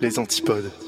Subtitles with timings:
[0.00, 0.87] Les antipodes.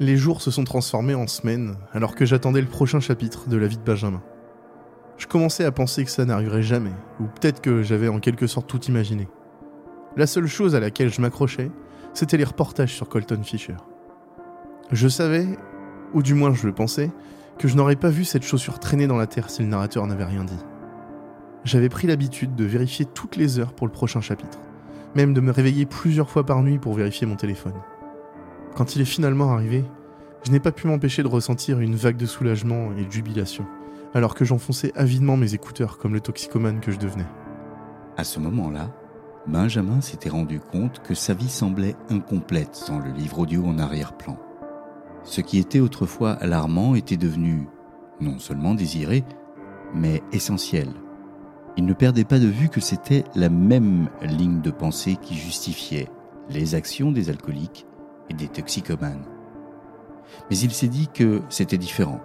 [0.00, 3.66] Les jours se sont transformés en semaines alors que j'attendais le prochain chapitre de la
[3.66, 4.22] vie de Benjamin.
[5.16, 8.68] Je commençais à penser que ça n'arriverait jamais, ou peut-être que j'avais en quelque sorte
[8.68, 9.26] tout imaginé.
[10.16, 11.72] La seule chose à laquelle je m'accrochais,
[12.14, 13.74] c'était les reportages sur Colton Fisher.
[14.92, 15.48] Je savais,
[16.14, 17.10] ou du moins je le pensais,
[17.58, 20.24] que je n'aurais pas vu cette chaussure traîner dans la terre si le narrateur n'avait
[20.24, 20.64] rien dit.
[21.64, 24.60] J'avais pris l'habitude de vérifier toutes les heures pour le prochain chapitre,
[25.16, 27.74] même de me réveiller plusieurs fois par nuit pour vérifier mon téléphone.
[28.76, 29.84] Quand il est finalement arrivé,
[30.44, 33.66] je n'ai pas pu m'empêcher de ressentir une vague de soulagement et de jubilation,
[34.14, 37.26] alors que j'enfonçais avidement mes écouteurs comme le toxicomane que je devenais.
[38.16, 38.90] À ce moment-là,
[39.46, 44.38] Benjamin s'était rendu compte que sa vie semblait incomplète sans le livre audio en arrière-plan.
[45.24, 47.66] Ce qui était autrefois alarmant était devenu
[48.20, 49.24] non seulement désiré,
[49.94, 50.88] mais essentiel.
[51.76, 56.08] Il ne perdait pas de vue que c'était la même ligne de pensée qui justifiait
[56.50, 57.86] les actions des alcooliques
[58.30, 59.24] et des toxicomanes.
[60.50, 62.20] Mais il s'est dit que c'était différent,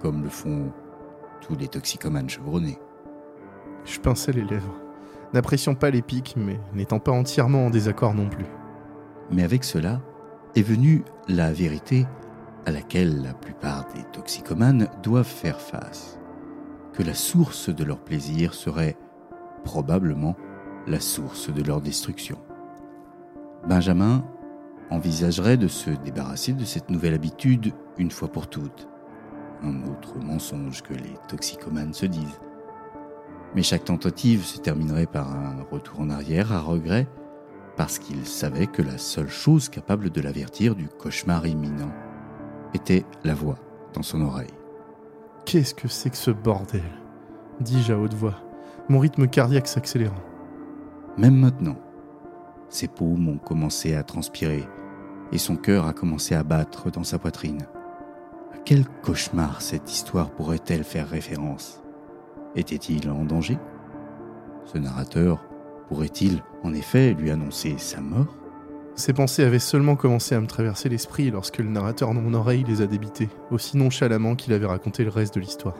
[0.00, 0.72] comme le font
[1.40, 2.78] tous les toxicomanes chevronnés.
[3.84, 4.74] Je pinçais les lèvres,
[5.32, 8.46] n'appréciant pas les pics, mais n'étant pas entièrement en désaccord non plus.
[9.30, 10.00] Mais avec cela
[10.56, 12.06] est venue la vérité
[12.66, 16.18] à laquelle la plupart des toxicomanes doivent faire face,
[16.92, 18.96] que la source de leur plaisir serait
[19.64, 20.36] probablement
[20.86, 22.38] la source de leur destruction.
[23.66, 24.24] Benjamin
[24.90, 28.88] envisagerait de se débarrasser de cette nouvelle habitude une fois pour toutes.
[29.62, 32.40] Un autre mensonge que les toxicomanes se disent.
[33.54, 37.08] Mais chaque tentative se terminerait par un retour en arrière à regret,
[37.76, 41.92] parce qu'il savait que la seule chose capable de l'avertir du cauchemar imminent
[42.74, 43.58] était la voix
[43.94, 44.48] dans son oreille.
[45.44, 46.82] Qu'est-ce que c'est que ce bordel?
[47.60, 48.34] Dis-je à haute voix,
[48.88, 50.22] mon rythme cardiaque s'accélérant.
[51.16, 51.78] Même maintenant,
[52.68, 54.64] ses paumes ont commencé à transpirer
[55.32, 57.66] et son cœur a commencé à battre dans sa poitrine.
[58.54, 61.82] À quel cauchemar cette histoire pourrait-elle faire référence?
[62.56, 63.58] Était-il en danger?
[64.64, 65.44] Ce narrateur
[65.88, 68.36] pourrait-il en effet lui annoncer sa mort?
[68.94, 72.64] Ces pensées avaient seulement commencé à me traverser l'esprit lorsque le narrateur dans mon oreille
[72.64, 75.76] les a débitées, aussi nonchalamment qu'il avait raconté le reste de l'histoire.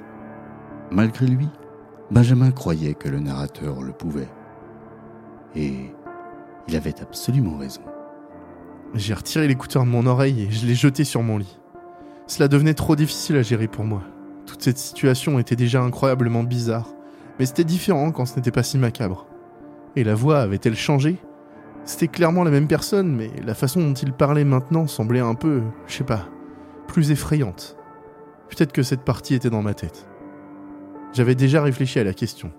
[0.93, 1.49] Malgré lui,
[2.11, 4.29] Benjamin croyait que le narrateur le pouvait.
[5.57, 5.93] Et
[6.69, 7.83] il avait absolument raison.
[8.95, 11.59] J'ai retiré l'écouteur de mon oreille et je l'ai jeté sur mon lit.
[12.27, 14.03] Cela devenait trop difficile à gérer pour moi.
[14.47, 16.89] Toute cette situation était déjà incroyablement bizarre,
[17.39, 19.27] mais c'était différent quand ce n'était pas si macabre.
[19.95, 21.19] Et la voix avait-elle changé?
[21.85, 25.63] C'était clairement la même personne, mais la façon dont il parlait maintenant semblait un peu,
[25.87, 26.27] je sais pas,
[26.87, 27.77] plus effrayante.
[28.49, 30.07] Peut-être que cette partie était dans ma tête.
[31.13, 32.53] J'avais déjà réfléchi à la question,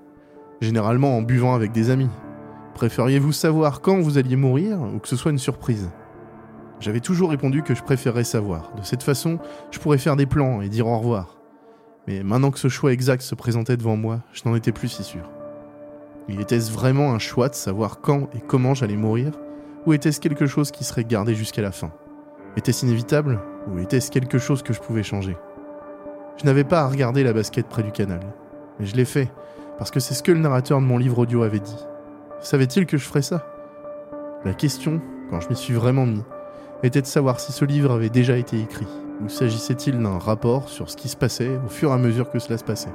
[0.61, 2.09] généralement en buvant avec des amis.
[2.75, 5.89] Préfériez-vous savoir quand vous alliez mourir ou que ce soit une surprise?
[6.79, 8.71] J'avais toujours répondu que je préférerais savoir.
[8.75, 9.37] De cette façon,
[9.71, 11.37] je pourrais faire des plans et dire au revoir.
[12.07, 15.03] Mais maintenant que ce choix exact se présentait devant moi, je n'en étais plus si
[15.03, 15.29] sûr.
[16.29, 19.31] Et était-ce vraiment un choix de savoir quand et comment j'allais mourir?
[19.85, 21.91] Ou était-ce quelque chose qui serait gardé jusqu'à la fin?
[22.55, 23.39] Était-ce inévitable?
[23.67, 25.35] Ou était-ce quelque chose que je pouvais changer?
[26.37, 28.21] Je n'avais pas à regarder la basket près du canal.
[28.79, 29.29] Mais je l'ai fait,
[29.77, 31.85] parce que c'est ce que le narrateur de mon livre audio avait dit.
[32.39, 33.45] Savait-il que je ferais ça?
[34.45, 36.23] La question, quand je m'y suis vraiment mis,
[36.83, 38.87] était de savoir si ce livre avait déjà été écrit,
[39.23, 42.39] ou s'agissait-il d'un rapport sur ce qui se passait au fur et à mesure que
[42.39, 42.93] cela se passait.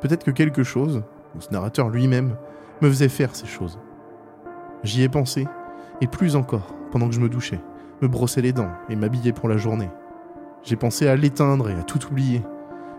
[0.00, 1.02] Peut-être que quelque chose,
[1.36, 2.36] ou ce narrateur lui-même,
[2.80, 3.78] me faisait faire ces choses.
[4.82, 5.46] J'y ai pensé,
[6.00, 7.60] et plus encore, pendant que je me douchais,
[8.00, 9.90] me brossais les dents et m'habillais pour la journée.
[10.62, 12.42] J'ai pensé à l'éteindre et à tout oublier,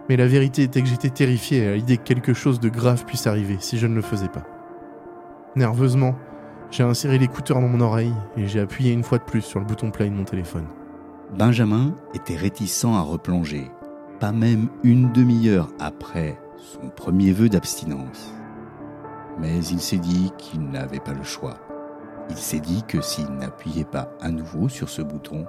[0.10, 3.28] mais la vérité était que j'étais terrifié à l'idée que quelque chose de grave puisse
[3.28, 4.44] arriver si je ne le faisais pas.
[5.56, 6.16] Nerveusement,
[6.72, 9.66] j'ai inséré l'écouteur dans mon oreille et j'ai appuyé une fois de plus sur le
[9.66, 10.68] bouton play de mon téléphone.
[11.38, 13.70] Benjamin était réticent à replonger,
[14.20, 18.34] pas même une demi-heure après son premier vœu d'abstinence.
[19.38, 21.58] Mais il s'est dit qu'il n'avait pas le choix.
[22.30, 25.46] Il s'est dit que s'il n'appuyait pas à nouveau sur ce bouton,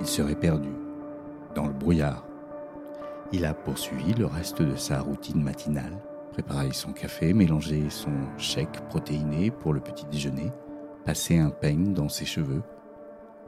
[0.00, 0.72] il serait perdu,
[1.54, 2.26] dans le brouillard.
[3.32, 5.98] Il a poursuivi le reste de sa routine matinale,
[6.32, 10.50] préparé son café, mélangé son chèque protéiné pour le petit déjeuner,
[11.04, 12.62] passé un peigne dans ses cheveux,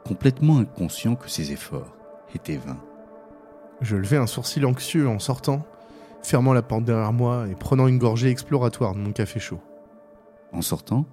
[0.05, 1.95] complètement inconscient que ses efforts
[2.35, 2.81] étaient vains.
[3.81, 5.65] Je levai un sourcil anxieux en sortant,
[6.21, 9.59] fermant la porte derrière moi et prenant une gorgée exploratoire de mon café chaud.
[10.51, 11.05] En sortant,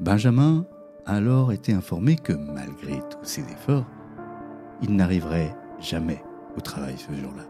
[0.00, 0.66] Benjamin
[1.06, 3.86] a alors été informé que malgré tous ses efforts,
[4.82, 6.22] il n'arriverait jamais
[6.56, 7.44] au travail ce jour-là.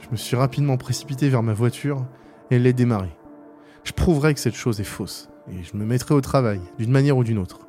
[0.00, 2.06] Je me suis rapidement précipité vers ma voiture
[2.50, 3.16] et l'ai démarrée.
[3.84, 7.16] Je prouverai que cette chose est fausse et je me mettrai au travail, d'une manière
[7.16, 7.60] ou d'une autre.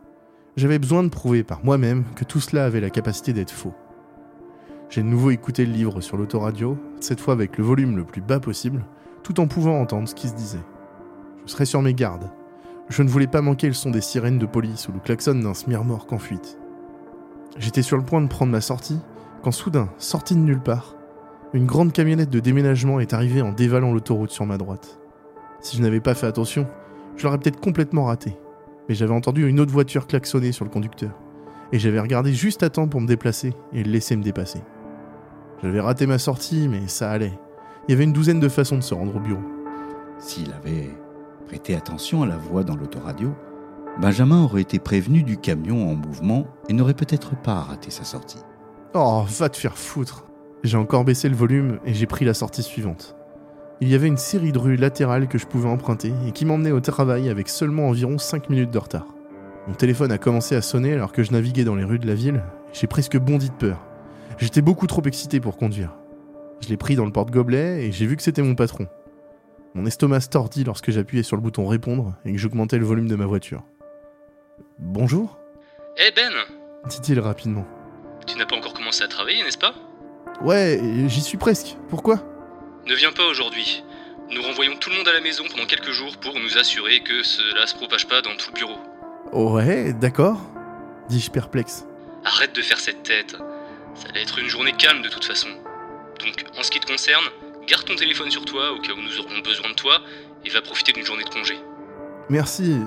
[0.57, 3.74] J'avais besoin de prouver par moi-même que tout cela avait la capacité d'être faux.
[4.89, 8.22] J'ai de nouveau écouté le livre sur l'autoradio, cette fois avec le volume le plus
[8.22, 8.83] bas possible,
[9.24, 10.63] tout en pouvant entendre ce qui se disait.
[11.45, 12.30] Je serais sur mes gardes.
[12.89, 15.54] Je ne voulais pas manquer le son des sirènes de police ou le klaxon d'un
[15.54, 16.60] smirmorque en fuite.
[17.57, 19.00] J'étais sur le point de prendre ma sortie,
[19.44, 20.95] quand soudain, sorti de nulle part,
[21.53, 25.00] une grande camionnette de déménagement est arrivée en dévalant l'autoroute sur ma droite.
[25.59, 26.65] Si je n'avais pas fait attention,
[27.18, 28.38] je l'aurais peut-être complètement raté.
[28.88, 31.12] Mais j'avais entendu une autre voiture klaxonner sur le conducteur.
[31.74, 34.62] Et j'avais regardé juste à temps pour me déplacer et le laisser me dépasser.
[35.62, 37.38] J'avais raté ma sortie, mais ça allait.
[37.88, 39.44] Il y avait une douzaine de façons de se rendre au bureau.
[40.19, 40.89] S'il avait
[41.48, 43.33] prêté attention à la voix dans l'autoradio,
[44.00, 48.39] Benjamin aurait été prévenu du camion en mouvement et n'aurait peut-être pas raté sa sortie.
[48.94, 50.31] Oh, va te faire foutre
[50.63, 53.16] J'ai encore baissé le volume et j'ai pris la sortie suivante.
[53.80, 56.72] Il y avait une série de rues latérales que je pouvais emprunter et qui m'emmenaient
[56.72, 59.08] au travail avec seulement environ 5 minutes de retard.
[59.68, 62.13] Mon téléphone a commencé à sonner alors que je naviguais dans les rues de la
[62.13, 63.84] ville et j'ai presque bondi de peur.
[64.38, 65.96] J'étais beaucoup trop excité pour conduire.
[66.62, 68.86] Je l'ai pris dans le porte-gobelet et j'ai vu que c'était mon patron.
[69.74, 73.08] Mon estomac se tordit lorsque j'appuyais sur le bouton répondre et que j'augmentais le volume
[73.08, 73.63] de ma voiture.
[74.78, 75.40] Bonjour
[75.98, 76.34] Eh Ben
[76.88, 77.66] dit-il rapidement.
[78.28, 79.74] Tu n'as pas encore commencé à travailler, n'est-ce pas?
[80.43, 81.77] Ouais, j'y suis presque.
[81.89, 82.19] Pourquoi?
[82.88, 83.83] Ne viens pas aujourd'hui.
[84.31, 87.21] Nous renvoyons tout le monde à la maison pendant quelques jours pour nous assurer que
[87.21, 88.77] cela se propage pas dans tout le bureau.
[89.33, 90.39] Ouais, d'accord,
[91.09, 91.85] dis-je perplexe.
[92.25, 93.35] Arrête de faire cette tête.
[93.95, 95.49] Ça allait être une journée calme de toute façon.
[96.19, 97.23] Donc, en ce qui te concerne,
[97.67, 99.99] garde ton téléphone sur toi au cas où nous aurons besoin de toi
[100.45, 101.59] et va profiter d'une journée de congé.
[102.29, 102.77] Merci,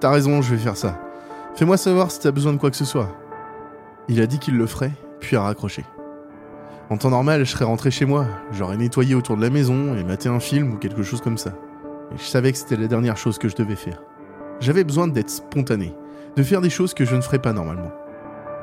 [0.00, 0.98] t'as raison, je vais faire ça.
[1.56, 3.14] Fais-moi savoir si t'as besoin de quoi que ce soit.
[4.08, 5.84] Il a dit qu'il le ferait, puis a raccroché.
[6.88, 10.04] En temps normal, je serais rentré chez moi, j'aurais nettoyé autour de la maison et
[10.04, 11.50] maté un film ou quelque chose comme ça.
[12.16, 14.00] Je savais que c'était la dernière chose que je devais faire.
[14.60, 15.92] J'avais besoin d'être spontané,
[16.36, 17.90] de faire des choses que je ne ferais pas normalement.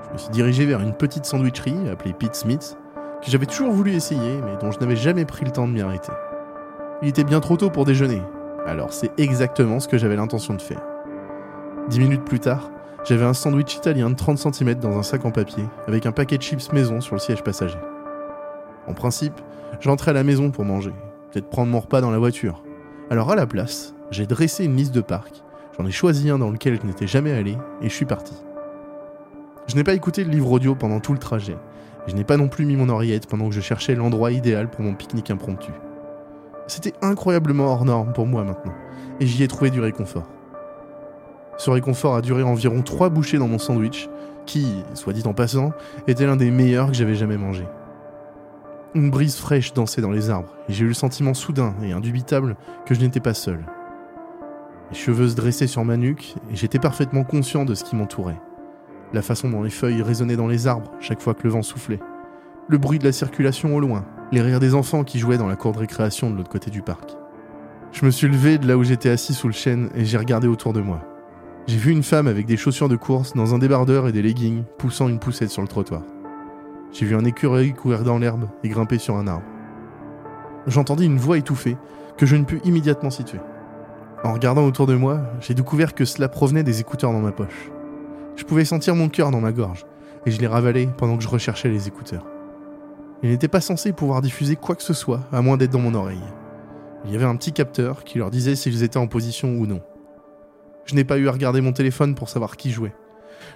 [0.07, 2.77] Je me suis dirigé vers une petite sandwicherie appelée Pete Smith,
[3.21, 5.81] que j'avais toujours voulu essayer, mais dont je n'avais jamais pris le temps de m'y
[5.81, 6.13] arrêter.
[7.01, 8.21] Il était bien trop tôt pour déjeuner,
[8.65, 10.81] alors c'est exactement ce que j'avais l'intention de faire.
[11.89, 12.71] Dix minutes plus tard,
[13.03, 16.37] j'avais un sandwich italien de 30 cm dans un sac en papier, avec un paquet
[16.37, 17.79] de chips maison sur le siège passager.
[18.87, 19.39] En principe,
[19.79, 20.93] j'entrais à la maison pour manger,
[21.31, 22.63] peut-être prendre mon repas dans la voiture.
[23.09, 25.43] Alors à la place, j'ai dressé une liste de parcs,
[25.77, 28.33] j'en ai choisi un dans lequel je n'étais jamais allé, et je suis parti.
[29.67, 31.57] Je n'ai pas écouté le livre audio pendant tout le trajet,
[32.07, 34.69] et je n'ai pas non plus mis mon oreillette pendant que je cherchais l'endroit idéal
[34.69, 35.71] pour mon pique-nique impromptu.
[36.67, 38.73] C'était incroyablement hors norme pour moi maintenant,
[39.19, 40.27] et j'y ai trouvé du réconfort.
[41.57, 44.09] Ce réconfort a duré environ trois bouchées dans mon sandwich,
[44.45, 45.71] qui, soit dit en passant,
[46.07, 47.65] était l'un des meilleurs que j'avais jamais mangé.
[48.95, 52.55] Une brise fraîche dansait dans les arbres, et j'ai eu le sentiment soudain et indubitable
[52.85, 53.59] que je n'étais pas seul.
[54.91, 58.39] Les cheveux se dressaient sur ma nuque, et j'étais parfaitement conscient de ce qui m'entourait.
[59.11, 61.99] La façon dont les feuilles résonnaient dans les arbres chaque fois que le vent soufflait.
[62.67, 65.55] Le bruit de la circulation au loin, les rires des enfants qui jouaient dans la
[65.55, 67.17] cour de récréation de l'autre côté du parc.
[67.91, 70.47] Je me suis levé de là où j'étais assis sous le chêne et j'ai regardé
[70.47, 71.01] autour de moi.
[71.65, 74.63] J'ai vu une femme avec des chaussures de course dans un débardeur et des leggings
[74.77, 76.03] poussant une poussette sur le trottoir.
[76.93, 79.45] J'ai vu un écureuil courir dans l'herbe et grimper sur un arbre.
[80.67, 81.75] J'entendis une voix étouffée
[82.17, 83.39] que je ne pus immédiatement situer.
[84.23, 87.71] En regardant autour de moi, j'ai découvert que cela provenait des écouteurs dans ma poche.
[88.35, 89.87] Je pouvais sentir mon cœur dans ma gorge,
[90.27, 92.27] et je les ravalais pendant que je recherchais les écouteurs.
[93.23, 95.95] Ils n'étaient pas censés pouvoir diffuser quoi que ce soit, à moins d'être dans mon
[95.95, 96.23] oreille.
[97.05, 99.81] Il y avait un petit capteur qui leur disait s'ils étaient en position ou non.
[100.85, 102.93] Je n'ai pas eu à regarder mon téléphone pour savoir qui jouait.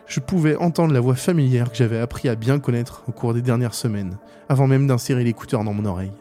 [0.05, 3.41] Je pouvais entendre la voix familière que j'avais appris à bien connaître au cours des
[3.41, 4.17] dernières semaines,
[4.49, 6.13] avant même d'insérer l'écouteur dans mon oreille.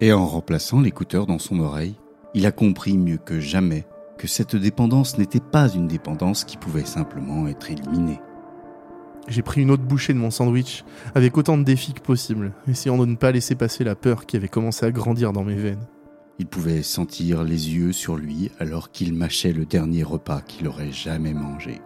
[0.00, 1.96] Et en remplaçant l'écouteur dans son oreille,
[2.34, 3.86] il a compris mieux que jamais
[4.16, 8.20] que cette dépendance n'était pas une dépendance qui pouvait simplement être éliminée.
[9.28, 10.84] J'ai pris une autre bouchée de mon sandwich
[11.14, 14.36] avec autant de défis que possible, essayant de ne pas laisser passer la peur qui
[14.36, 15.86] avait commencé à grandir dans mes veines.
[16.38, 20.92] Il pouvait sentir les yeux sur lui alors qu'il mâchait le dernier repas qu'il aurait
[20.92, 21.80] jamais mangé.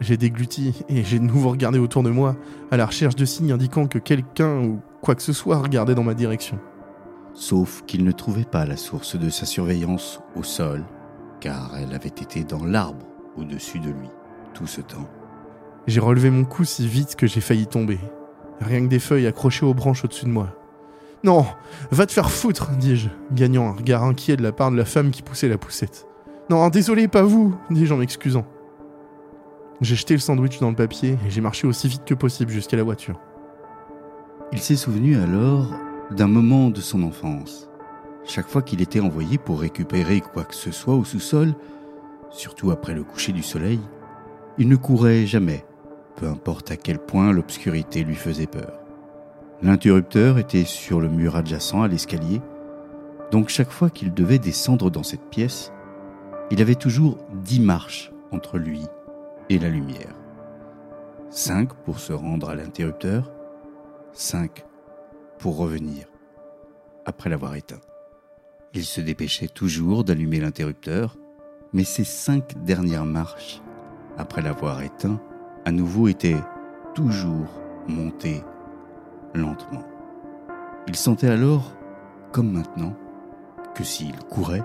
[0.00, 2.36] J'ai dégluti et j'ai de nouveau regardé autour de moi
[2.70, 6.04] à la recherche de signes indiquant que quelqu'un ou quoi que ce soit regardait dans
[6.04, 6.58] ma direction.
[7.34, 10.84] Sauf qu'il ne trouvait pas la source de sa surveillance au sol,
[11.40, 14.08] car elle avait été dans l'arbre au-dessus de lui
[14.54, 15.08] tout ce temps.
[15.86, 17.98] J'ai relevé mon cou si vite que j'ai failli tomber.
[18.60, 20.54] Rien que des feuilles accrochées aux branches au-dessus de moi.
[21.24, 21.44] Non,
[21.90, 25.10] va te faire foutre, dis-je, gagnant un regard inquiet de la part de la femme
[25.10, 26.06] qui poussait la poussette.
[26.50, 28.44] Non, désolé, pas vous, dis-je en m'excusant.
[29.80, 32.76] J'ai jeté le sandwich dans le papier et j'ai marché aussi vite que possible jusqu'à
[32.76, 33.20] la voiture.
[34.50, 35.72] Il s'est souvenu alors
[36.10, 37.68] d'un moment de son enfance.
[38.24, 41.54] Chaque fois qu'il était envoyé pour récupérer quoi que ce soit au sous-sol,
[42.30, 43.78] surtout après le coucher du soleil,
[44.58, 45.64] il ne courait jamais,
[46.16, 48.80] peu importe à quel point l'obscurité lui faisait peur.
[49.62, 52.40] L'interrupteur était sur le mur adjacent à l'escalier,
[53.30, 55.72] donc chaque fois qu'il devait descendre dans cette pièce,
[56.50, 58.82] il avait toujours dix marches entre lui
[59.48, 60.14] et la lumière.
[61.30, 63.30] Cinq pour se rendre à l'interrupteur,
[64.12, 64.64] cinq
[65.38, 66.06] pour revenir
[67.04, 67.80] après l'avoir éteint.
[68.74, 71.16] Il se dépêchait toujours d'allumer l'interrupteur,
[71.72, 73.62] mais ces cinq dernières marches,
[74.16, 75.20] après l'avoir éteint,
[75.64, 76.40] à nouveau étaient
[76.94, 77.48] toujours
[77.86, 78.42] montées
[79.34, 79.84] lentement.
[80.86, 81.76] Il sentait alors,
[82.32, 82.94] comme maintenant,
[83.74, 84.64] que s'il courait,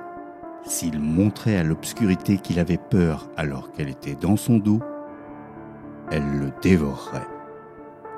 [0.65, 4.79] s'il montrait à l'obscurité qu'il avait peur alors qu'elle était dans son dos,
[6.11, 7.27] elle le dévorerait.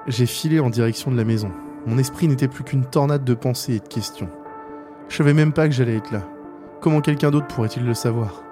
[0.07, 1.51] J'ai filé en direction de la maison.
[1.87, 4.29] Mon esprit n'était plus qu'une tornade de pensées et de questions.
[5.09, 6.21] Je savais même pas que j'allais être là.
[6.81, 8.43] Comment quelqu'un d'autre pourrait-il le savoir?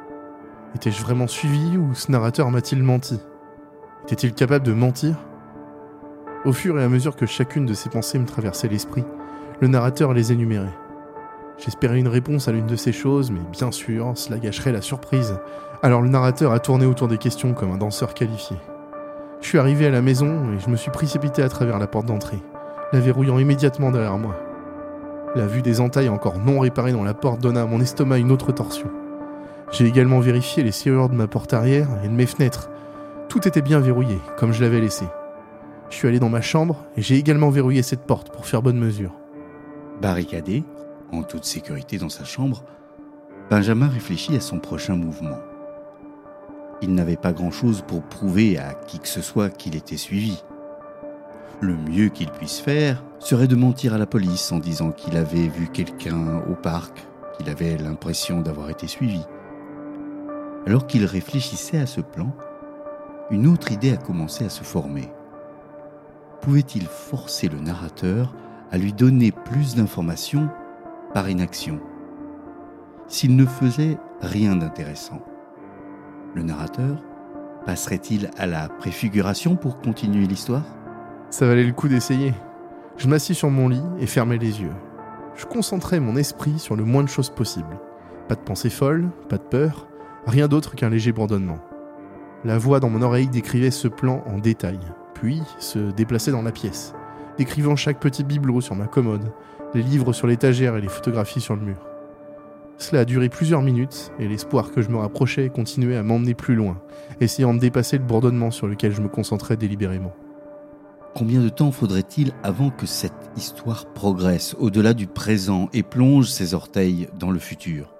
[0.75, 3.19] Étais-je vraiment suivi ou ce narrateur m'a-t-il menti?
[4.05, 5.15] Était-il capable de mentir?
[6.45, 9.03] Au fur et à mesure que chacune de ces pensées me traversait l'esprit,
[9.61, 10.73] le narrateur les énumérait.
[11.57, 15.37] J'espérais une réponse à l'une de ces choses, mais bien sûr, cela gâcherait la surprise.
[15.81, 18.57] Alors le narrateur a tourné autour des questions comme un danseur qualifié.
[19.41, 22.05] Je suis arrivé à la maison et je me suis précipité à travers la porte
[22.05, 22.41] d'entrée,
[22.91, 24.35] la verrouillant immédiatement derrière moi.
[25.35, 28.31] La vue des entailles encore non réparées dans la porte donna à mon estomac une
[28.31, 28.89] autre torsion.
[29.71, 32.69] J'ai également vérifié les serrures de ma porte arrière et de mes fenêtres.
[33.29, 35.05] Tout était bien verrouillé, comme je l'avais laissé.
[35.89, 38.79] Je suis allé dans ma chambre et j'ai également verrouillé cette porte pour faire bonne
[38.79, 39.13] mesure.
[40.01, 40.63] Barricadé,
[41.13, 42.63] en toute sécurité dans sa chambre,
[43.49, 45.37] Benjamin réfléchit à son prochain mouvement.
[46.81, 50.43] Il n'avait pas grand-chose pour prouver à qui que ce soit qu'il était suivi.
[51.61, 55.47] Le mieux qu'il puisse faire serait de mentir à la police en disant qu'il avait
[55.47, 57.05] vu quelqu'un au parc,
[57.37, 59.21] qu'il avait l'impression d'avoir été suivi.
[60.65, 62.35] Alors qu'il réfléchissait à ce plan,
[63.31, 65.09] une autre idée a commencé à se former
[66.43, 68.35] pouvait-il forcer le narrateur
[68.69, 70.49] à lui donner plus d'informations
[71.13, 71.79] par inaction
[73.07, 75.21] S'il ne faisait rien d'intéressant,
[76.33, 77.03] le narrateur
[77.65, 80.65] passerait-il à la préfiguration pour continuer l'histoire?
[81.29, 82.33] Ça valait le coup d'essayer.
[82.97, 84.73] Je m'assis sur mon lit et fermais les yeux.
[85.35, 87.79] Je concentrais mon esprit sur le moins de choses possible.
[88.27, 89.87] Pas de pensée folle, pas de peur,
[90.25, 91.59] rien d'autre qu'un léger bourdonnement.
[92.43, 94.79] La voix dans mon oreille décrivait ce plan en détail
[95.13, 96.93] puis se déplaçait dans la pièce,
[97.37, 99.31] décrivant chaque petit bibelot sur ma commode,
[99.73, 101.87] les livres sur l'étagère et les photographies sur le mur.
[102.77, 106.55] Cela a duré plusieurs minutes, et l'espoir que je me rapprochais continuait à m'emmener plus
[106.55, 106.81] loin,
[107.21, 110.13] essayant de dépasser le bourdonnement sur lequel je me concentrais délibérément.
[111.15, 116.55] Combien de temps faudrait-il avant que cette histoire progresse au-delà du présent et plonge ses
[116.55, 117.93] orteils dans le futur?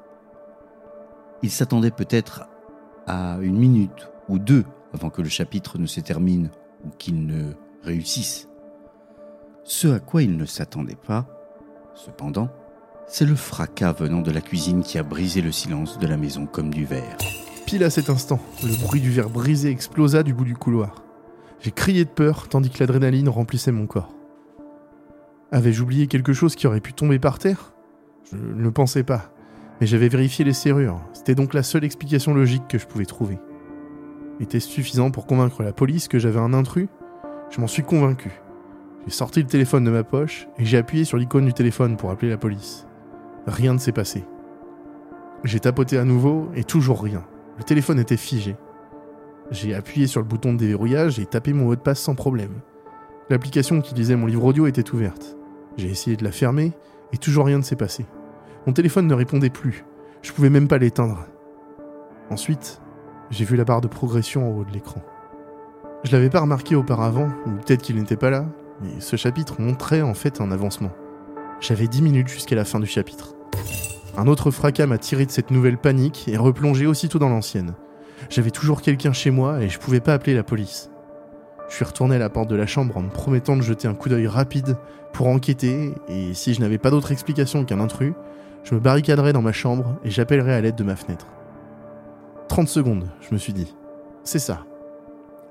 [1.43, 2.47] Il s'attendait peut-être
[3.05, 4.63] à une minute ou deux
[4.93, 6.49] avant que le chapitre ne se termine
[6.85, 7.51] ou qu'il ne
[7.83, 8.49] réussisse.
[9.63, 11.27] Ce à quoi il ne s'attendait pas,
[11.95, 12.50] cependant,
[13.07, 16.45] c'est le fracas venant de la cuisine qui a brisé le silence de la maison
[16.45, 17.17] comme du verre.
[17.65, 21.03] Pile à cet instant, le bruit du verre brisé explosa du bout du couloir.
[21.59, 24.13] J'ai crié de peur tandis que l'adrénaline remplissait mon corps.
[25.51, 27.73] Avais-je oublié quelque chose qui aurait pu tomber par terre?
[28.31, 29.31] Je ne le pensais pas,
[29.79, 31.01] mais j'avais vérifié les serrures.
[31.13, 33.39] C'était donc la seule explication logique que je pouvais trouver.
[34.39, 36.88] Était-ce suffisant pour convaincre la police que j'avais un intrus?
[37.50, 38.42] Je m'en suis convaincu.
[39.05, 42.10] J'ai sorti le téléphone de ma poche et j'ai appuyé sur l'icône du téléphone pour
[42.10, 42.88] appeler la police.
[43.48, 44.24] Rien ne s'est passé.
[45.43, 47.25] J'ai tapoté à nouveau et toujours rien.
[47.57, 48.55] Le téléphone était figé.
[49.51, 52.62] J'ai appuyé sur le bouton de déverrouillage et tapé mon mot de passe sans problème.
[53.29, 55.36] L'application qui lisait mon livre audio était ouverte.
[55.75, 56.72] J'ai essayé de la fermer
[57.12, 58.05] et toujours rien ne s'est passé.
[58.65, 59.83] Mon téléphone ne répondait plus.
[60.22, 61.25] Je pouvais même pas l'éteindre.
[62.29, 62.81] Ensuite,
[63.29, 65.01] j'ai vu la barre de progression en haut de l'écran.
[66.03, 68.45] Je l'avais pas remarqué auparavant, ou peut-être qu'il n'était pas là,
[68.81, 70.91] mais ce chapitre montrait en fait un avancement.
[71.59, 73.35] J'avais 10 minutes jusqu'à la fin du chapitre.
[74.17, 77.73] Un autre fracas m'a tiré de cette nouvelle panique et replongé aussitôt dans l'ancienne.
[78.29, 80.89] J'avais toujours quelqu'un chez moi et je pouvais pas appeler la police.
[81.69, 83.95] Je suis retourné à la porte de la chambre en me promettant de jeter un
[83.95, 84.77] coup d'œil rapide
[85.13, 88.13] pour enquêter et si je n'avais pas d'autre explication qu'un intrus,
[88.63, 91.27] je me barricaderais dans ma chambre et j'appellerais à l'aide de ma fenêtre.
[92.49, 93.73] 30 secondes, je me suis dit.
[94.23, 94.65] C'est ça.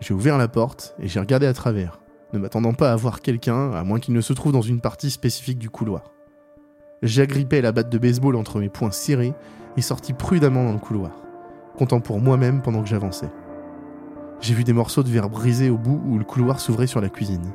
[0.00, 2.00] J'ai ouvert la porte et j'ai regardé à travers,
[2.32, 5.10] ne m'attendant pas à voir quelqu'un, à moins qu'il ne se trouve dans une partie
[5.10, 6.12] spécifique du couloir.
[7.02, 9.34] J'agrippais la batte de baseball entre mes poings serrés
[9.76, 11.10] et sortis prudemment dans le couloir,
[11.76, 13.30] comptant pour moi-même pendant que j'avançais.
[14.40, 17.08] J'ai vu des morceaux de verre brisés au bout où le couloir s'ouvrait sur la
[17.08, 17.52] cuisine.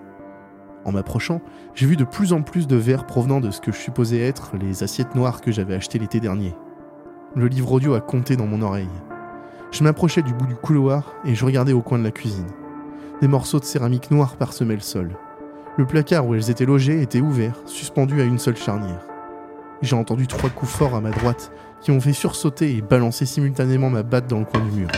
[0.86, 1.42] En m'approchant,
[1.76, 4.56] j'ai vu de plus en plus de verres provenant de ce que je supposais être
[4.58, 6.56] les assiettes noires que j'avais achetées l'été dernier.
[7.36, 8.88] Le livre audio a compté dans mon oreille.
[9.72, 12.48] Je m'approchais du bout du couloir et je regardais au coin de la cuisine.
[13.20, 15.10] Des morceaux de céramique noire parsemaient le sol.
[15.76, 19.02] Le placard où elles étaient logées était ouvert, suspendu à une seule charnière.
[19.82, 23.90] J'ai entendu trois coups forts à ma droite qui m'ont fait sursauter et balancer simultanément
[23.90, 24.90] ma batte dans le coin du mur.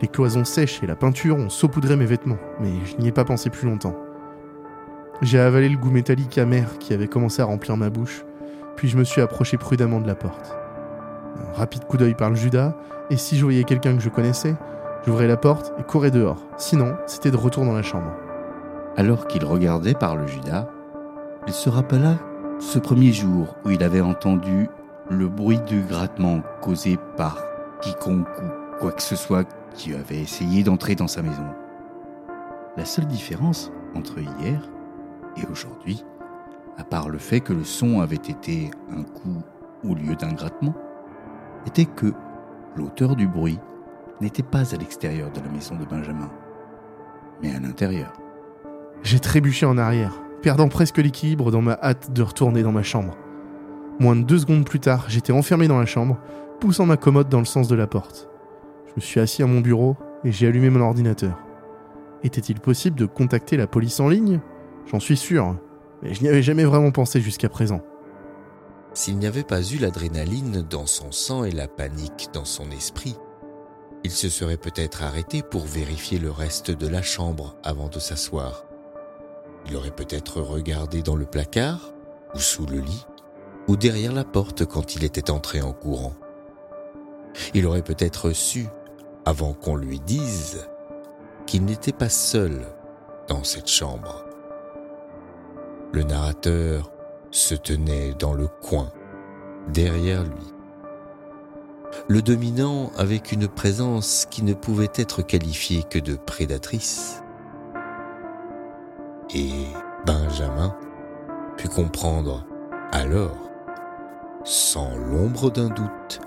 [0.00, 3.24] Les cloisons sèches et la peinture ont saupoudré mes vêtements, mais je n'y ai pas
[3.24, 3.96] pensé plus longtemps.
[5.20, 8.24] J'ai avalé le goût métallique amer qui avait commencé à remplir ma bouche,
[8.76, 10.56] puis je me suis approché prudemment de la porte.
[11.38, 12.76] Un rapide coup d'œil par le Judas,
[13.10, 14.54] et si je voyais quelqu'un que je connaissais,
[15.06, 16.38] j'ouvrais la porte et courais dehors.
[16.56, 18.12] Sinon, c'était de retour dans la chambre.
[18.96, 20.68] Alors qu'il regardait par le Judas,
[21.46, 22.16] il se rappela
[22.58, 24.68] ce premier jour où il avait entendu
[25.10, 27.42] le bruit du grattement causé par
[27.80, 31.46] quiconque ou quoi que ce soit qui avait essayé d'entrer dans sa maison.
[32.76, 34.62] La seule différence entre hier
[35.36, 36.04] et aujourd'hui,
[36.78, 39.42] à part le fait que le son avait été un coup
[39.84, 40.74] au lieu d'un grattement,
[41.66, 42.12] était que
[42.76, 43.58] l'auteur du bruit
[44.20, 46.30] n'était pas à l'extérieur de la maison de Benjamin,
[47.42, 48.12] mais à l'intérieur.
[49.02, 53.16] J'ai trébuché en arrière, perdant presque l'équilibre dans ma hâte de retourner dans ma chambre.
[53.98, 56.18] Moins de deux secondes plus tard, j'étais enfermé dans la chambre,
[56.60, 58.28] poussant ma commode dans le sens de la porte.
[58.86, 61.38] Je me suis assis à mon bureau et j'ai allumé mon ordinateur.
[62.22, 64.40] Était-il possible de contacter la police en ligne?
[64.86, 65.56] J'en suis sûr,
[66.02, 67.80] mais je n'y avais jamais vraiment pensé jusqu'à présent.
[68.94, 73.16] S'il n'y avait pas eu l'adrénaline dans son sang et la panique dans son esprit,
[74.04, 78.64] il se serait peut-être arrêté pour vérifier le reste de la chambre avant de s'asseoir.
[79.66, 81.92] Il aurait peut-être regardé dans le placard,
[82.34, 83.06] ou sous le lit,
[83.68, 86.14] ou derrière la porte quand il était entré en courant.
[87.54, 88.66] Il aurait peut-être su,
[89.24, 90.66] avant qu'on lui dise,
[91.46, 92.66] qu'il n'était pas seul
[93.28, 94.24] dans cette chambre.
[95.92, 96.90] Le narrateur
[97.30, 98.90] se tenait dans le coin,
[99.68, 100.52] derrière lui.
[102.08, 107.22] Le dominant avec une présence qui ne pouvait être qualifiée que de prédatrice.
[109.34, 109.66] Et
[110.04, 110.76] Benjamin
[111.56, 112.44] put comprendre
[112.92, 113.50] alors,
[114.44, 116.20] sans l'ombre d'un doute,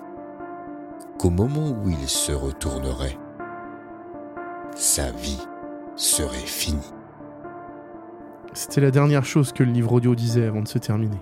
[1.19, 3.17] qu'au moment où il se retournerait,
[4.75, 5.41] sa vie
[5.95, 6.93] serait finie.
[8.54, 11.21] C'était la dernière chose que le livre audio disait avant de se terminer.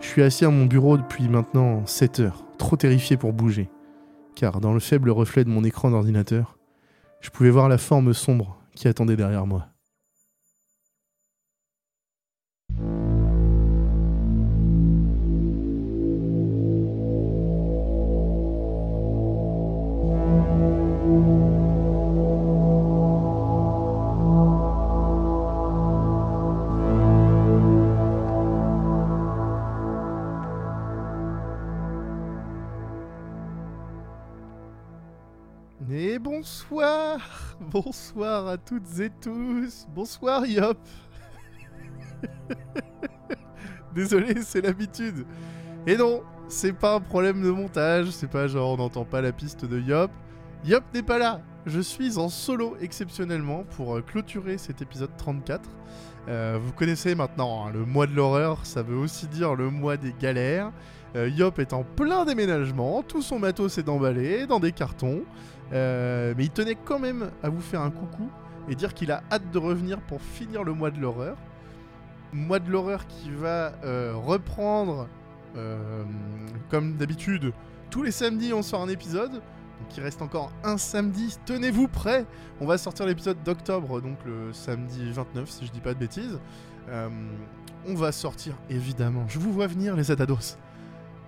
[0.00, 3.68] Je suis assis à mon bureau depuis maintenant 7 heures, trop terrifié pour bouger,
[4.34, 6.56] car dans le faible reflet de mon écran d'ordinateur,
[7.20, 9.66] je pouvais voir la forme sombre qui attendait derrière moi.
[36.44, 37.20] Bonsoir
[37.58, 40.76] Bonsoir à toutes et tous Bonsoir Yop
[43.94, 45.24] Désolé, c'est l'habitude.
[45.86, 49.32] Et non, c'est pas un problème de montage, c'est pas genre on n'entend pas la
[49.32, 50.10] piste de Yop.
[50.64, 51.40] Yop n'est pas là.
[51.66, 55.62] Je suis en solo exceptionnellement pour euh, clôturer cet épisode 34.
[56.28, 59.96] Euh, vous connaissez maintenant hein, le mois de l'horreur, ça veut aussi dire le mois
[59.96, 60.72] des galères.
[61.16, 65.22] Euh, Yop est en plein déménagement, tout son matos est emballé dans des cartons.
[65.72, 68.30] Mais il tenait quand même à vous faire un coucou
[68.68, 71.36] et dire qu'il a hâte de revenir pour finir le mois de l'horreur.
[72.32, 73.72] Mois de l'horreur qui va
[74.14, 75.08] reprendre,
[76.70, 77.52] comme d'habitude,
[77.90, 79.42] tous les samedis on sort un épisode.
[79.96, 82.26] Il reste encore un samedi, tenez-vous prêts
[82.60, 86.38] On va sortir l'épisode d'octobre, donc le samedi 29 si je dis pas de bêtises.
[86.88, 87.08] Euh,
[87.86, 90.56] on va sortir évidemment, je vous vois venir les Adados.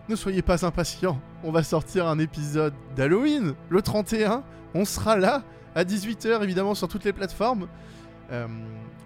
[0.09, 4.43] Ne soyez pas impatients, on va sortir un épisode d'Halloween le 31.
[4.75, 5.43] On sera là
[5.75, 7.69] à 18h évidemment sur toutes les plateformes.
[8.31, 8.47] Euh,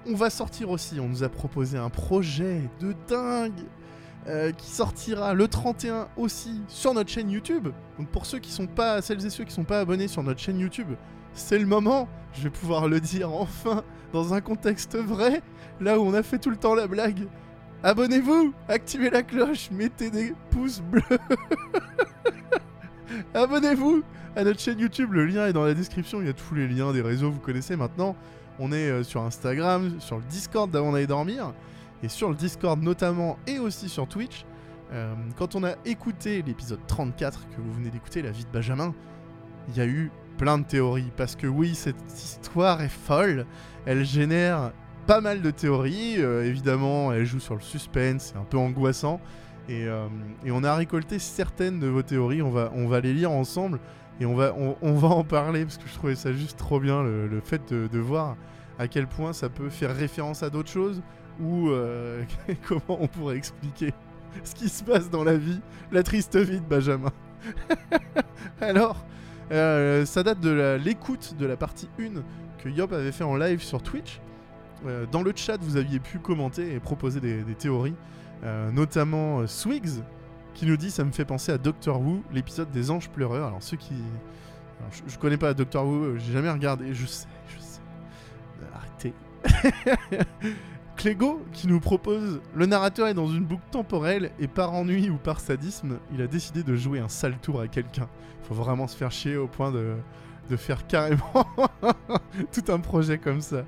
[0.07, 3.67] on va sortir aussi, on nous a proposé un projet de dingue
[4.27, 7.69] euh, qui sortira le 31 aussi sur notre chaîne YouTube.
[7.99, 10.41] Donc pour ceux qui sont pas, celles et ceux qui sont pas abonnés sur notre
[10.41, 10.89] chaîne YouTube,
[11.33, 12.09] c'est le moment.
[12.35, 15.43] Je vais pouvoir le dire enfin dans un contexte vrai,
[15.81, 17.29] là où on a fait tout le temps la blague.
[17.83, 21.03] Abonnez-vous, activez la cloche, mettez des pouces bleus.
[23.35, 24.03] Abonnez-vous
[24.37, 26.69] à notre chaîne YouTube, le lien est dans la description, il y a tous les
[26.69, 28.17] liens des réseaux, vous connaissez maintenant.
[28.59, 31.55] On est euh, sur Instagram, sur le Discord d'avant d'aller dormir,
[32.03, 34.45] et sur le Discord notamment, et aussi sur Twitch.
[34.93, 38.95] Euh, quand on a écouté l'épisode 34 que vous venez d'écouter, La vie de Benjamin,
[39.69, 43.47] il y a eu plein de théories, parce que oui, cette histoire est folle,
[43.87, 44.73] elle génère
[45.07, 49.21] pas mal de théories, euh, évidemment, elle joue sur le suspense, c'est un peu angoissant,
[49.69, 50.09] et, euh,
[50.45, 53.79] et on a récolté certaines de vos théories, on va, on va les lire ensemble,
[54.19, 57.03] et on va, on, va en parler, parce que je trouvais ça juste trop bien,
[57.03, 58.37] le, fait de voir
[58.79, 61.03] à quel point ça peut faire référence à d'autres choses,
[61.41, 62.23] ou euh,
[62.69, 63.93] comment on pourrait expliquer
[64.45, 65.61] ce qui se passe dans la vie,
[65.93, 67.13] la triste vie de Benjamin.
[68.61, 69.05] Alors,
[69.51, 72.23] euh, ça date de l'écoute de la partie 1
[72.59, 74.21] que Yop avait fait en live sur Twitch.
[74.87, 77.97] Euh, dans le chat, vous aviez pu commenter et proposer des, théories,
[78.73, 80.03] notamment Swigs
[80.55, 83.49] qui nous dit ça me fait penser à Doctor Who, l'épisode des anges pleureurs.
[83.49, 83.95] Alors ceux qui,
[84.91, 87.81] je, je connais pas Doctor Who, j'ai jamais regardé, je sais, je sais.
[88.75, 89.15] Arrêtez.
[91.01, 95.17] Clégo qui nous propose le narrateur est dans une boucle temporelle et par ennui ou
[95.17, 98.07] par sadisme, il a décidé de jouer un sale tour à quelqu'un.
[98.43, 99.95] Faut vraiment se faire chier au point de,
[100.59, 101.23] faire carrément
[102.53, 103.65] tout un projet comme ça.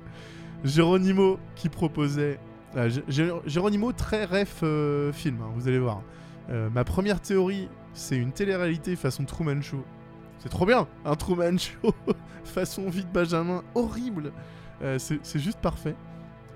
[0.63, 2.39] Géronimo qui proposait.
[2.75, 6.03] Gé- Géronimo très ref euh, film, hein, vous allez voir.
[6.51, 9.83] Euh, ma première théorie, c'est une télé-réalité façon Truman Show.
[10.37, 11.95] C'est trop bien, un Truman Show
[12.43, 14.31] façon vie de Benjamin, horrible.
[14.83, 15.95] Euh, c'est juste parfait.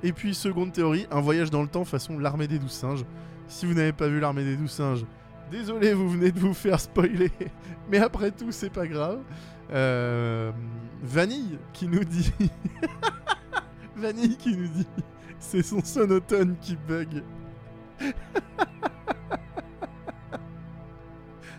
[0.03, 3.05] Et puis seconde théorie, un voyage dans le temps façon l'armée des douze singes.
[3.47, 5.05] Si vous n'avez pas vu l'armée des douze singes,
[5.49, 7.31] désolé, vous venez de vous faire spoiler.
[7.89, 9.19] Mais après tout, c'est pas grave.
[9.71, 10.51] Euh,
[11.01, 12.31] Vanille qui nous dit.
[13.95, 14.87] Vanille qui nous dit.
[15.39, 17.23] C'est son sonotone qui bug.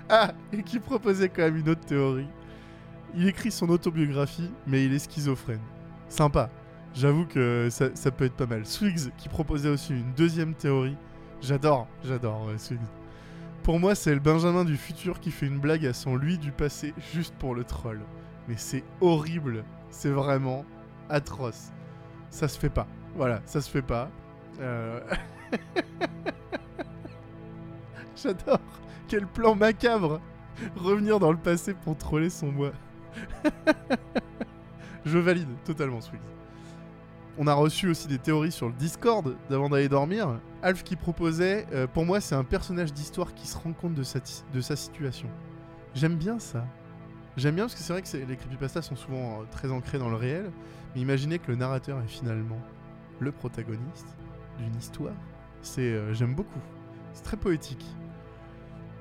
[0.09, 2.29] ah, et qui proposait quand même une autre théorie.
[3.14, 5.62] Il écrit son autobiographie, mais il est schizophrène.
[6.09, 6.51] Sympa.
[6.94, 8.66] J'avoue que ça, peut être pas mal.
[8.66, 10.96] Swigs qui proposait aussi une deuxième théorie.
[11.40, 12.57] J'adore, j'adore ouais.
[13.62, 16.53] Pour moi, c'est le Benjamin du futur qui fait une blague à son lui du
[16.53, 18.01] passé juste pour le troll.
[18.48, 19.64] Mais c'est horrible.
[19.90, 20.64] C'est vraiment
[21.09, 21.70] atroce.
[22.31, 22.87] Ça se fait pas.
[23.14, 24.11] Voilà, ça se fait pas.
[24.61, 25.01] Euh,
[28.16, 28.61] J'adore.
[29.07, 30.20] Quel plan macabre.
[30.77, 32.72] Revenir dans le passé pour troller son moi.
[35.05, 36.20] Je valide totalement Swigs.
[37.40, 40.40] On a reçu aussi des théories sur le Discord d'avant d'aller dormir.
[40.61, 44.03] Alf qui proposait, euh, pour moi c'est un personnage d'histoire qui se rend compte de
[44.03, 45.29] sa, situation.
[45.94, 46.66] J'aime bien ça.
[47.37, 50.09] J'aime bien parce que c'est vrai que les creepypastas sont souvent euh, très ancrés dans
[50.09, 50.51] le réel,
[50.94, 52.59] mais imaginez que le narrateur est finalement
[53.20, 54.16] le protagoniste
[54.59, 55.14] d'une histoire.
[55.62, 56.61] C'est, euh, j'aime beaucoup.
[57.12, 57.87] C'est très poétique.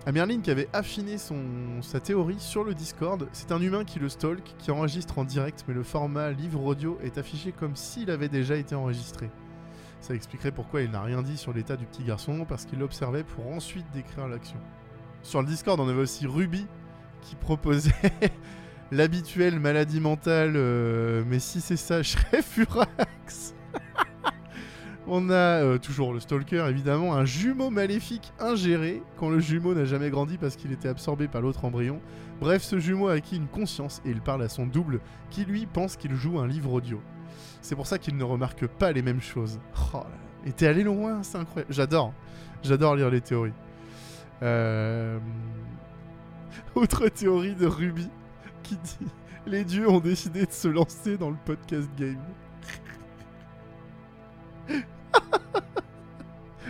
[0.07, 4.55] Amerlin qui avait affiné sa théorie sur le Discord, c'est un humain qui le stalk,
[4.57, 8.55] qui enregistre en direct, mais le format livre audio est affiché comme s'il avait déjà
[8.55, 9.29] été enregistré.
[9.99, 13.25] Ça expliquerait pourquoi il n'a rien dit sur l'état du petit garçon, parce qu'il l'observait
[13.25, 14.55] pour ensuite décrire l'action.
[15.23, 16.65] Sur le Discord, on avait aussi Ruby
[17.19, 17.91] qui proposait
[18.93, 23.56] l'habituelle maladie mentale, euh, mais si c'est ça, je serais furax.
[25.09, 29.85] On a euh, toujours le stalker, évidemment, un jumeau maléfique ingéré quand le jumeau n'a
[29.85, 32.01] jamais grandi parce qu'il était absorbé par l'autre embryon.
[32.41, 35.65] Bref, ce jumeau a acquis une conscience et il parle à son double qui lui
[35.65, 37.01] pense qu'il joue un livre audio.
[37.61, 39.61] C'est pour ça qu'il ne remarque pas les mêmes choses.
[39.93, 40.07] Oh là.
[40.45, 41.73] Et t'es allé loin, c'est incroyable.
[41.73, 42.13] J'adore.
[42.61, 43.53] J'adore lire les théories.
[44.43, 45.19] Euh...
[46.75, 48.09] Autre théorie de Ruby
[48.61, 49.07] qui dit
[49.45, 52.17] Les dieux ont décidé de se lancer dans le podcast game.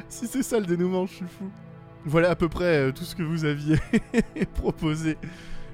[0.10, 1.50] Si c'est ça le dénouement, je suis fou.
[2.06, 3.78] Voilà à peu près euh, tout ce que vous aviez
[4.56, 5.18] proposé.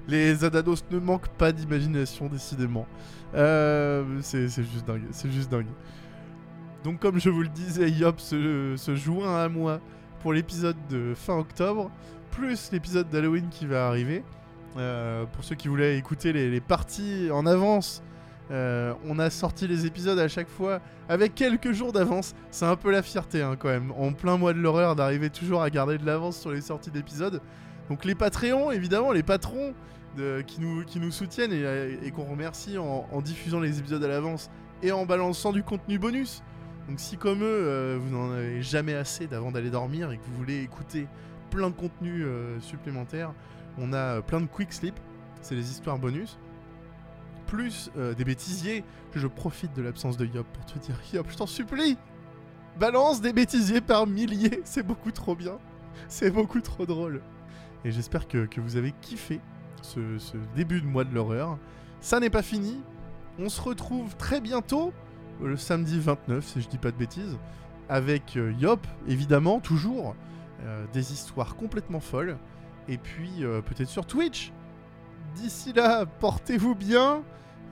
[0.07, 2.87] Les Adados ne manquent pas d'imagination, décidément.
[3.35, 4.85] Euh, c'est juste
[5.51, 5.67] dingue.
[6.83, 9.79] Donc comme je vous le disais, Yop se, joint à moi
[10.21, 11.91] pour l'épisode de fin octobre,
[12.31, 14.23] plus l'épisode d'Halloween qui va arriver.
[14.75, 18.01] Euh, pour ceux qui voulaient écouter les parties en avance,
[18.51, 22.35] euh, on a sorti les épisodes à chaque fois avec quelques jours d'avance.
[22.51, 25.61] C'est un peu la fierté hein, quand même, en plein mois de l'horreur, d'arriver toujours
[25.61, 27.41] à garder de l'avance sur les sorties d'épisodes.
[27.89, 29.73] Donc les Patreons, évidemment, les patrons
[30.47, 30.59] qui,
[30.99, 34.49] nous, soutiennent et, qu'on remercie en, diffusant les épisodes à l'avance
[34.81, 36.43] et en balançant du contenu bonus.
[36.87, 40.23] Donc si comme eux, euh, vous n'en avez jamais assez d'avant d'aller dormir et que
[40.25, 41.07] vous voulez écouter
[41.49, 43.33] plein de contenu euh, supplémentaire,
[43.77, 44.99] on a plein de quick sleep,
[45.41, 46.37] c'est les histoires bonus,
[47.53, 48.83] plus euh, des bêtisiers.
[49.13, 51.97] Je profite de l'absence de Yop pour te dire, Yop, je t'en supplie,
[52.79, 55.59] balance des bêtisiers par milliers, c'est beaucoup trop bien,
[56.07, 57.21] c'est beaucoup trop drôle.
[57.85, 59.39] Et j'espère que, vous avez kiffé
[59.83, 59.99] ce,
[60.55, 61.59] début de mois de l'horreur.
[62.01, 62.81] Ça n'est pas fini,
[63.37, 64.91] on se retrouve très bientôt,
[65.39, 67.37] le samedi 29 si je dis pas de bêtises,
[67.87, 70.15] avec euh, Yop, évidemment, toujours,
[70.63, 72.37] euh, des histoires complètement folles,
[72.87, 74.51] et puis euh, peut-être sur Twitch.
[75.35, 77.23] D'ici là, portez-vous bien.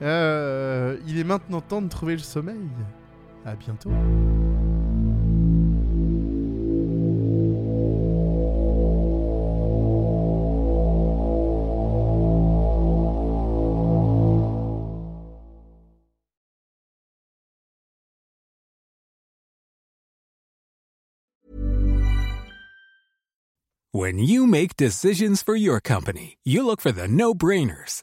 [0.02, 2.56] Euh, il est maintenant temps de trouver le sommeil.
[3.44, 3.90] À bientôt.
[23.94, 28.02] When you make decisions for your company, you look for the no brainers.